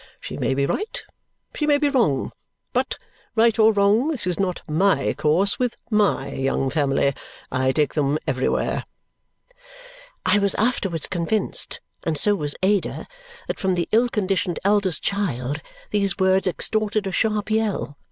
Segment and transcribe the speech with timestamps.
[0.19, 1.03] She may be right,
[1.53, 2.31] she may be wrong;
[2.73, 2.97] but,
[3.35, 7.13] right or wrong, this is not my course with MY young family.
[7.51, 8.83] I take them everywhere."
[10.25, 13.05] I was afterwards convinced (and so was Ada)
[13.47, 15.61] that from the ill conditioned eldest child,
[15.91, 17.95] these words extorted a sharp yell.